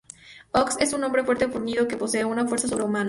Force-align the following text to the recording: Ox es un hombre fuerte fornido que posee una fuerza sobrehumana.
Ox 0.51 0.77
es 0.79 0.93
un 0.93 1.03
hombre 1.03 1.23
fuerte 1.23 1.47
fornido 1.47 1.87
que 1.87 1.95
posee 1.95 2.25
una 2.25 2.47
fuerza 2.47 2.67
sobrehumana. 2.67 2.99